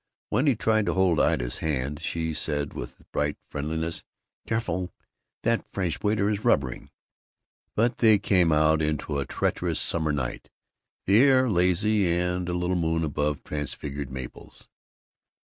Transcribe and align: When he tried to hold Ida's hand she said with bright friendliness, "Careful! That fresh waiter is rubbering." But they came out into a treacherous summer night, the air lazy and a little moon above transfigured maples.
When 0.31 0.47
he 0.47 0.55
tried 0.55 0.87
to 0.87 0.95
hold 0.95 1.19
Ida's 1.19 1.59
hand 1.59 1.99
she 1.99 2.33
said 2.33 2.73
with 2.73 3.03
bright 3.11 3.37
friendliness, 3.51 4.03
"Careful! 4.47 4.91
That 5.43 5.71
fresh 5.71 6.01
waiter 6.01 6.27
is 6.27 6.43
rubbering." 6.43 6.89
But 7.75 7.99
they 7.99 8.17
came 8.17 8.51
out 8.51 8.81
into 8.81 9.19
a 9.19 9.27
treacherous 9.27 9.79
summer 9.79 10.11
night, 10.11 10.49
the 11.05 11.19
air 11.21 11.47
lazy 11.51 12.11
and 12.11 12.49
a 12.49 12.53
little 12.55 12.75
moon 12.75 13.03
above 13.03 13.43
transfigured 13.43 14.09
maples. 14.09 14.67